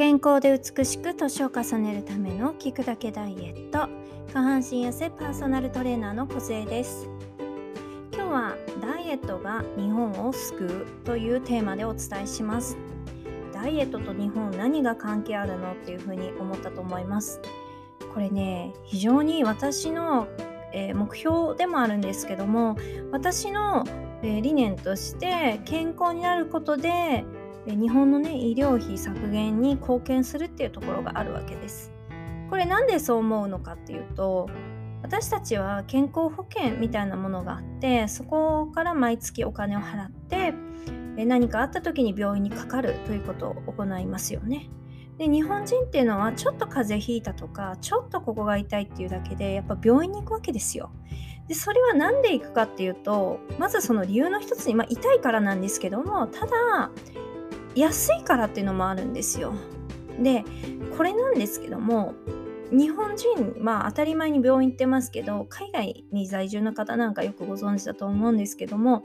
[0.00, 3.86] 健康で美しく年を重ねるための聞くだけダイエット。
[4.32, 7.06] 下半身痩せパーソナルトレーナーの小です。
[8.10, 12.78] 今日はダイエットが日本を救うというテーマでお伝えします。
[13.52, 17.38] ダイエットと日本何が関係あるのっていうふうに思ったと思います。
[18.14, 20.28] これね非常に私の、
[20.72, 22.78] えー、目標でもあるんですけども
[23.12, 23.84] 私の、
[24.22, 27.26] えー、理念として健康になることで
[27.66, 31.92] 日本のね医療費削減に貢献するっていうところがあるわけです。
[32.48, 34.48] これなんでそう思うのかっていうと
[35.02, 40.52] 私たちは健康保険みたいなものがあってそこから毎月お金を払って
[41.16, 44.68] 何かあった時に病院にかかるということを行いますよね。
[45.18, 50.90] で日本人っていうのはちょっと風邪ひいたとかちょっとここが痛いっていうだけでやっぱ病院に行くわけですよ。
[51.46, 56.90] でそれは何で行くかっていうとまずその理由の一つに、まあ、痛いからなんですけどもただ
[57.74, 59.54] 安いからっていうのもあるんですよ。
[60.20, 60.44] で
[60.96, 62.14] これなんですけども
[62.70, 69.02] 日本人まあ当たり前に病院行ってますけど海外に在住の方なんかよくご存知だと思うんですけども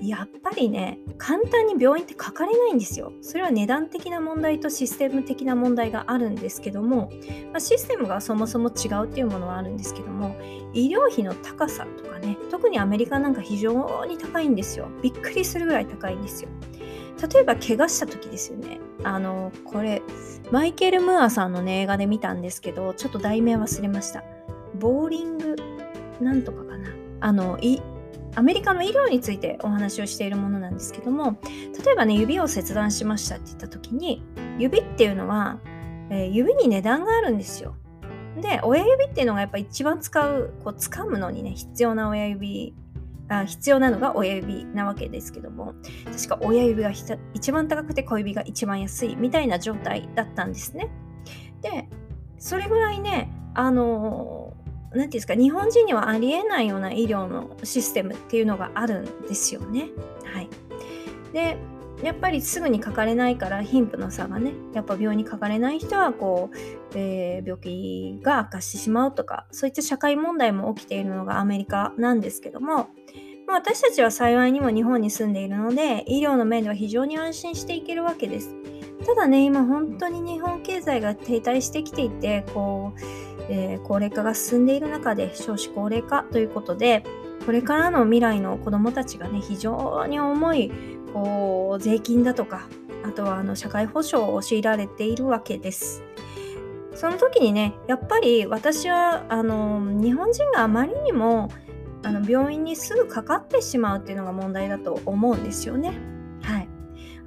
[0.00, 3.12] やっぱりね簡単に病院ってかかれないんですよ。
[3.22, 7.10] それは値段的な問題とシステム的な問題があるんですけども、
[7.52, 10.36] まあ、システムがそもそも違うっていうものはあるんですけども
[10.72, 14.88] 医療費の高さとかね特にアメリカなんか非常に高いんですよ。
[15.02, 16.50] びっくりするぐらい高いんですよ。
[17.20, 18.80] 例えば怪我した時ですよね。
[19.02, 20.02] あの、これ、
[20.50, 24.22] マイケル・ムーアさんのね、映画で見たんですけど、ちょっと題名忘れました。
[24.78, 25.56] ボーリング、
[26.20, 26.88] なんとかかな。
[27.20, 27.80] あの、い、
[28.34, 31.38] アメリカの医療についてお話をしているものなんですけども、
[31.84, 34.22] 例えばね、指を切断しましたって言った時に、
[34.58, 35.58] 指っていうのは、
[36.10, 37.74] えー、指に値段があるんですよ。
[38.40, 42.74] で、親指っていうのがやっぱ一番使う、こう、掴むのにね、必要な親指
[43.28, 46.90] あ必要なのが親指なわけですけども確か親指が
[47.34, 50.88] 一番高くて小指が一番安いみたいな状態だったんですね。
[51.60, 51.88] で
[52.38, 54.54] それぐらいねあの
[54.90, 59.90] 何て言うんですか日本人にはありえないような医療のシステムっていうのがあるんですよね。
[60.24, 60.48] はい、
[61.32, 61.58] で
[62.02, 66.56] やっぱりすぐにかかれないから貧富の差がねやっぱ病にかかれない人はこう、
[66.94, 72.88] えー、病気が悪化してしまうとかそういった社会問題も起きているのがアメリカなんですけども
[73.48, 78.54] まあ、私たちは幸いにも日本に住んでいるので医療の面では非常に安心していけるわけです。
[79.06, 83.00] ただね今本当に日本経済が停滞してきていてこう、
[83.48, 87.04] えー、高齢化が進んでいる中で少子高齢化ということで
[87.46, 90.72] これからの未来の子どもたちがね非常に重い
[91.12, 92.68] こう税金だとか
[93.04, 96.02] あとはあの社会保障を強いられているわけです。
[96.94, 101.48] その時にねやっぱり私はあの日本人があまりにも
[102.02, 105.92] あの病院にすぐかかってしまうっていうのが問題だと思うんですよね。
[106.42, 106.68] はい。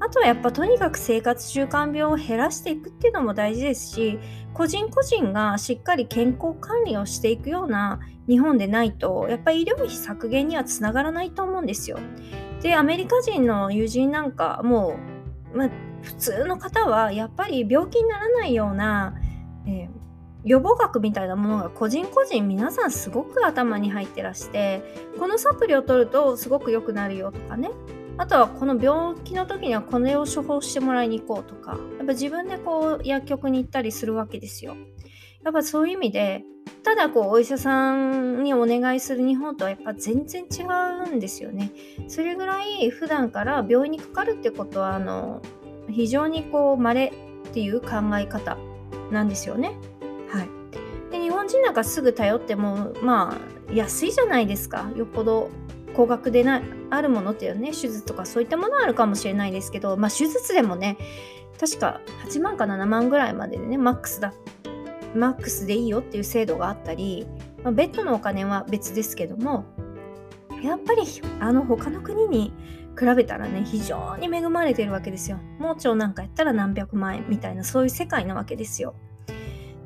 [0.01, 4.19] あとはやっぱとにかく生活習慣病を減らしていくっていうのも大事ですし
[4.51, 11.99] 個人個人がしっかり健康管理をしていくような日本でないとやっぱり医療費削減にはつながらないと思うんですよ。
[12.61, 14.97] でアメリカ人の友人なんかも
[15.53, 15.69] う、ま、
[16.01, 19.15] 普通の方はやっぱり病気にならないような、
[19.67, 20.01] えー
[20.43, 24.81] 予防学みたいなものが個人個人皆さんすごく頭に入ってらして
[25.19, 27.69] このサプリを取るとすごく良くなるよとかね
[28.17, 34.75] あとはこの病気の時にはこれを処方してもらいに行こうとかやっぱ自分でこう薬局に行ったりするわけですよ。
[35.43, 36.43] やっぱそういう意味で
[36.83, 40.63] ただこうお医者さんにお願いする日本とはやっぱ全然違
[41.09, 41.71] うんですよね。
[42.07, 45.41] それぐらい普段から病院にかかるってことはあの
[45.89, 47.13] 非常にこう稀
[47.49, 47.87] っていう考
[48.17, 48.57] え方
[49.11, 49.75] なんですよね。
[50.29, 50.49] はい、
[51.11, 53.37] で日本人なんかすぐ頼ってもま
[53.69, 55.49] あ安いじゃないですかよっぽど
[55.93, 60.97] 高額でなあるものっていうね手術とかそういったものあるかもしれないですけどまあ手術でもね
[61.59, 64.33] 確か8万か7万ぐらいまででねマックスだ
[65.15, 67.27] マックスでいいよっていう制度があったり、
[67.63, 69.65] まあ、ベッドのお金は別ですけども
[70.63, 71.01] やっぱり
[71.39, 72.53] あの他の国に
[72.97, 78.95] 比べたらね非常に恵まれてるわけですよ盲腸なんかやったら何百万円みたいなそういう世界なわけですよ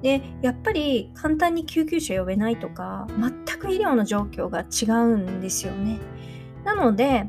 [0.01, 5.99] でやっぱり簡単に救急車呼べないとか全く医療の状況が違うんですよね。
[6.63, 7.27] なので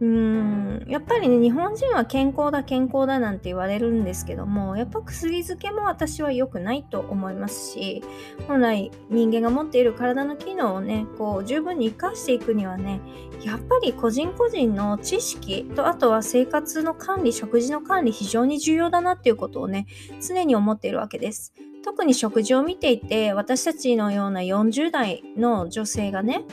[0.00, 8.02] うーんやっぱりね日本人は健康だ健康だなんて言われるんですけどもやっぱ薬漬けも私は良くないと思いますし
[8.46, 13.00] 本来人間が持っている体の機能をねこう十分に生かしていくにはね
[13.42, 19.86] やっぱり個人個人の知識とあとは生活の管理食事の管理非常に重要だなっていうことをね
[20.20, 21.52] 常に思っているわけです。
[21.84, 26.44] 特に食事を見ていて私たちのような40代の女性がね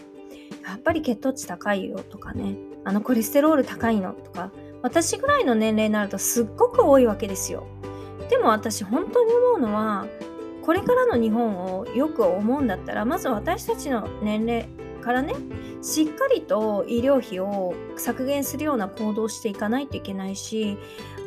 [0.66, 4.14] やっぱり血糖値高いよとかねあのコレステロール高いの？
[4.14, 4.52] とか
[4.82, 7.68] 私ぐらいの年齢になるとすっごく多いわけですよ。
[8.30, 10.08] でも私本当に思うのは
[10.64, 14.68] これからの日本をよく思うんだったらまず私たちの年齢
[15.02, 15.36] からね
[15.84, 20.78] しっかりと医療費を削減するような行動をしていかないといけないし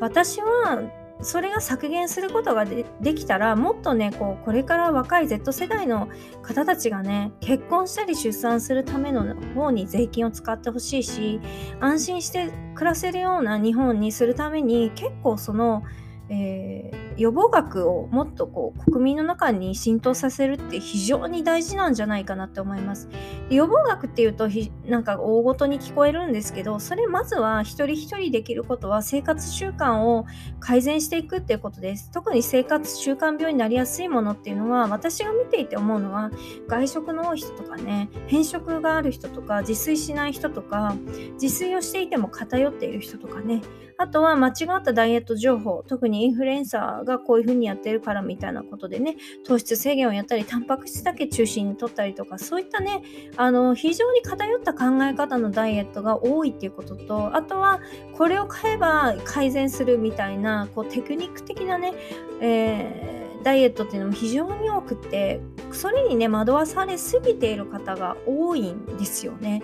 [0.00, 0.82] 私は
[1.20, 6.08] それが削減することができたらもっとねこうこれから若い Z 世代の
[6.42, 11.40] 方たちがね結婚したり出産するための方に税金を使ってほしいし
[11.80, 15.82] 安心して暮らせるような日本にするために結構その
[16.30, 23.08] えー、予防学をもっとこう国民の中に浸透させるって非常に大事なんじゃないかなって思います。
[23.50, 30.26] 予防学っていうとひなんか大ごとに聞こえるんですけどそれまずは一人一人できることは生活習慣を
[30.60, 32.10] 改善していくっていうことです。
[32.12, 36.30] 特に生活習慣病になりやすいものっていうのは私が見ていて思うのは
[36.68, 40.94] 外食の多い人とかね偏食がある人とか自炊しない人とか
[41.40, 43.62] 自炊をしていても偏っている人とかね
[44.00, 53.02] あとは間違ったダイエット情報特にインフルエンサーがこういう風にやってるからみたいなことでね、糖質制限をやったり、タンパク質だけ中心に取ったりとか、そういったね、
[53.36, 57.80] あの、非常に偏った考え方のダイエットが多いっていうことと、あとは、
[58.14, 61.94] これを買えば改善するみたいな、こう、テクニック的なね、
[62.40, 65.40] えーダイエットっていうのも非常に多くて
[65.72, 69.62] それにね惑わされすぎている方が多いんですよね。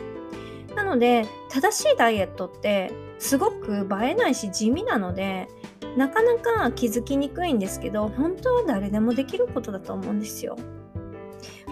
[0.74, 5.48] なので正しいダイエットってすごく映えないし地味なので
[5.96, 10.56] なかなか気づきにくいんですけど本当は誰でもできることだと思うんですよ。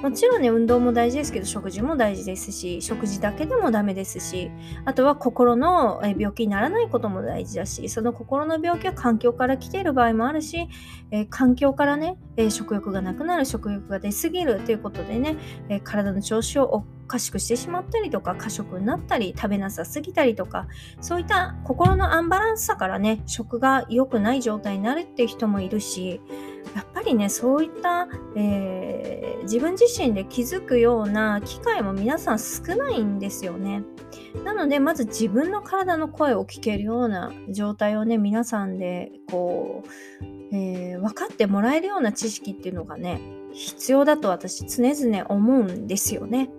[0.03, 4.51] もちろんね運動も大事ですけど食事も大事ですし食事だけでもダメですし
[4.85, 10.69] あとは心の病気にならないことも大事だしその心の病気は環境から来ている場合もあるし、
[11.13, 15.37] えー、環境からね、えー、食欲がなくなる食欲が出すぎるということでね、
[15.69, 20.67] えー、体の調子をおかしくしてしまったりとか過食になったり食べなさすぎたりとか
[21.01, 26.21] そういった心のアンバランスさからね食が良くない状態になるっていう人もいるし
[26.75, 33.85] やっぱりねそういった、えー、自分自身で気づくような機会も皆さん少ないんですよね。
[34.45, 40.25] なのでまず自分の体の声を聞けるような状態をね皆さんでこう、
[40.55, 43.21] えー、分かってもらえるような知識っていうのがね
[43.53, 46.51] 必要だと私常々思うんですよね。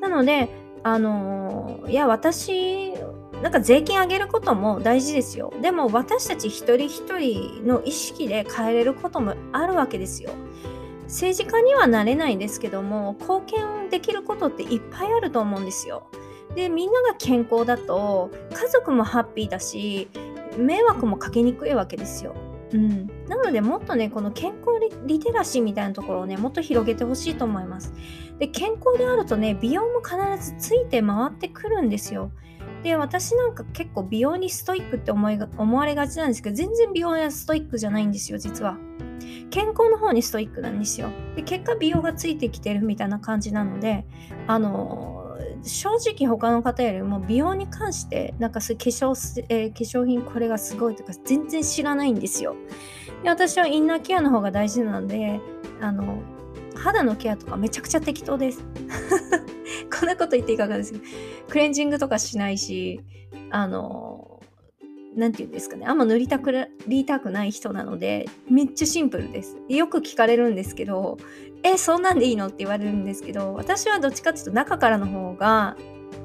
[0.00, 0.48] なので
[0.82, 2.94] あの、いや私
[3.42, 5.52] なんか税金上げることも大事ですよ。
[5.62, 10.30] でも私たち一人一人の意識で変えれることもあるわけですよ。
[11.04, 16.06] 政治家にはなれないんですけども貢献できることっていっぱいあると思うんですよ。
[16.54, 20.08] でみんなが健康だと家族もハッピーだし
[20.56, 22.34] 迷惑もかけにくいわけですよ。
[22.72, 24.70] うん、なのでもっとねこの健康
[25.04, 27.92] リテラシーみたいなところをねもっと広げてほしいと思います
[28.38, 32.30] で健康であるとね美容も必ずついて回ってくるんですよ
[32.82, 38.78] で私なんか結構美容にストイックって思いが思われがちなんですけど全然美容やストイックじゃないんですよ実は。
[39.50, 41.10] 健康の方にストイックなんですよ。
[41.34, 44.06] で結果美容がついてきてるみたいな感じなので
[44.46, 52.56] あの正直他の方よりも美容に関してなんかそう化粧,、えー、化粧品これがすごいとか全然知らないんですよ。
[53.22, 55.40] で私はインナーケアの方が大事なので
[55.80, 56.22] あの
[56.74, 58.64] 肌のケアとかめちゃくちゃ適当です。
[60.04, 61.00] んなこと言っていかがですか
[61.48, 63.00] クレンジングとかしないし
[63.50, 64.40] あの
[65.16, 65.86] 何て言うんですかね。
[65.86, 69.56] あんま塗りたくりたくない人なのでめっちゃシンプルです。
[69.68, 71.18] よく聞かれるんですけど
[71.62, 75.76] えそんなんでいいのって言われるんですけど私はどっちかっていうと中からの方が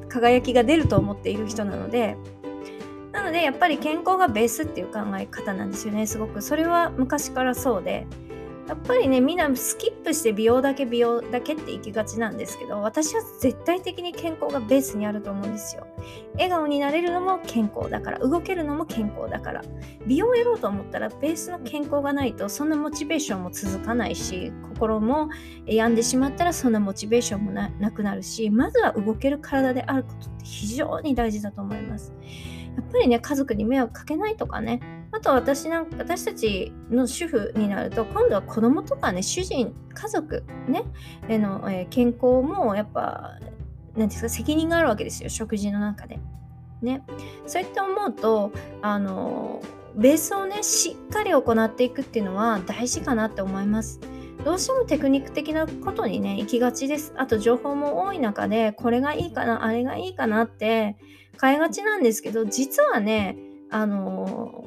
[0.08, 2.15] 輝きが出ると思っている人なので
[3.12, 6.41] なのでやっぱり健康がベースっていう考え方なんですよねすごく。
[6.41, 8.05] それは昔からそうで。
[8.67, 15.86] やっぱりねみんなスキップして美容だけ美容だけって行きがちなんですけど私は絶対的に健康がベースにあると思うんですよ。
[16.34, 19.62] 笑顔になれるのも健康だから動けるのも健康だから。
[20.07, 25.29] 美容をやろうと思ったらベースの健康がないとそんなモチベーションも続かないし心も
[25.65, 32.13] 病んでしまったらそんなモチベーションもなくなるしまずは動ける体であることって非常に大事だと思います。
[32.75, 34.81] やっぱりね家族に迷惑かけないとかね
[35.15, 40.84] あと私なんか私たちの主婦になると今度は子供とかね主人家族ね
[41.29, 43.39] への、えー、健康もやっぱ
[43.95, 46.19] 何ですか責任があるわけですよ食事の中で。
[46.81, 47.01] ね、
[47.48, 49.63] そうやって思うとあの
[49.95, 54.01] ベースをねしっかり行っていくっていうのは大事かなって思います。
[54.43, 57.13] どうしてもテクニック的なことにね行きがちです。
[57.15, 60.98] あと情報も多い中でこれがいいかなあれがいいかなって
[61.41, 63.38] 変えがちなんですけど実はね
[63.72, 64.65] あの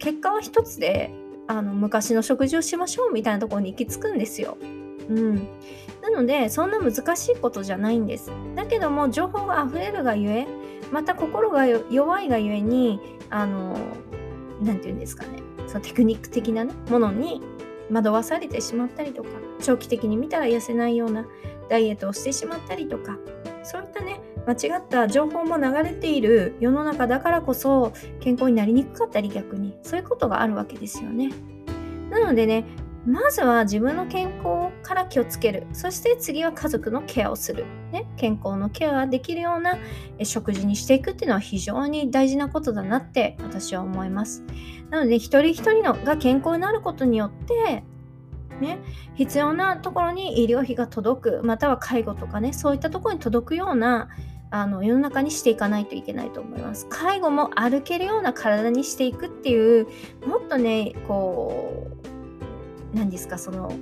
[0.00, 1.12] 結果は一つで
[1.46, 4.58] あの昔の食事をしましょうみたいなところに行き着くんですよ。
[5.08, 5.48] うん、
[6.02, 8.32] なのでそんな難しいことじゃないんです。
[8.56, 10.48] だけども情報が溢れるがゆえ
[10.90, 13.76] また心が弱いがゆえにあの
[14.62, 17.42] 何て言うんですかねそのテクニック的な、ね、ものに
[17.92, 19.28] 惑わされてしまったりとか
[19.60, 21.26] 長期的に見たら痩せないような
[21.68, 23.18] ダイエットをしてしまったりとか
[23.62, 31.30] そういったね間違った情報も流れている世の中だからこそ健康になりにくかったり逆にそういうことがあるわけですよね。
[32.10, 32.64] なのでね
[33.06, 35.66] まずは自分の健康から気をつける。
[35.72, 39.78] そして次は家族のケアをする、ね、健康のケアができるような
[40.22, 44.44] 食事にしていくっていうのは非常に大事なことだなって私は思います。
[44.90, 47.84] なので一人一人のが健康になることによって
[48.60, 48.78] ね、
[49.14, 54.08] 必要なところに医療費が届くまたは介護とかねそういったところに届くような
[54.50, 56.86] あの世の中にしていかないといけないと思います。
[56.90, 59.86] 介護も歩けるような体にしていくっていう
[60.26, 62.19] もっとねこう
[62.94, 63.72] 何ですかその、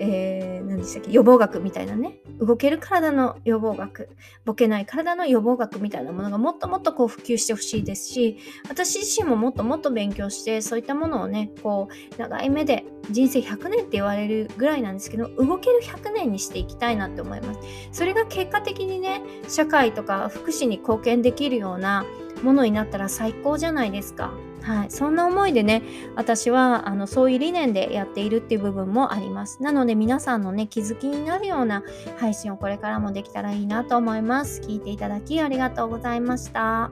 [0.00, 2.18] えー、何でしたっけ予防学みたいなね。
[2.40, 4.08] 動ける体の予防学。
[4.44, 8.38] ボケない体の予防学みたいなものがもっともっとこう普及してほしいですし
[8.68, 17.60] 私自身ももっともっと勉強してそういったものをねこう長い目で人生100年って言われるぐらいなんですけど動ける100年にしていきたいなって思います。
[17.92, 22.04] それが結果的にね社会とか福祉に貢献できるような
[22.42, 24.32] ものになったら最高じゃないですか。
[24.62, 25.82] はい、そんな思いでね
[26.16, 29.62] 私はあのそういう理念でやっているっていう部分もあります。
[29.62, 31.82] なので皆さんのね気づきになるような
[32.18, 34.62] 配信をこれからもできたらいいなと思います。
[34.62, 36.90] 聞いていただきありがとうございました。